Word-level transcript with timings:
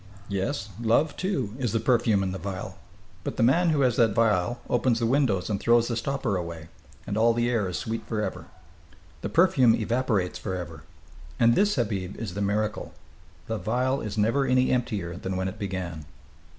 "Yes, 0.29 0.69
love, 0.81 1.15
too, 1.15 1.53
is 1.59 1.73
the 1.73 1.79
perfume 1.79 2.23
in 2.23 2.31
the 2.31 2.39
vial. 2.39 2.79
But 3.23 3.37
the 3.37 3.43
man 3.43 3.69
who 3.69 3.81
has 3.81 3.97
that 3.97 4.15
vial 4.15 4.59
opens 4.67 4.97
the 4.97 5.05
windows 5.05 5.47
and 5.47 5.59
throws 5.59 5.89
the 5.89 5.95
stopper 5.95 6.35
away, 6.37 6.69
and 7.05 7.15
all 7.19 7.35
the 7.35 7.47
air 7.51 7.69
is 7.69 7.77
sweet 7.77 8.07
forever. 8.07 8.47
The 9.21 9.29
perfume 9.29 9.75
evaporates, 9.75 10.39
forever. 10.39 10.81
And 11.39 11.53
this, 11.53 11.75
Habib, 11.75 12.17
is 12.17 12.33
the 12.33 12.41
miracle. 12.41 12.95
The 13.45 13.59
vial 13.59 14.01
is 14.01 14.17
never 14.17 14.47
any 14.47 14.71
emptier 14.71 15.17
than 15.17 15.37
when 15.37 15.47
it 15.47 15.59
began." 15.59 16.05